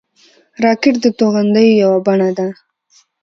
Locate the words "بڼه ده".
2.05-2.47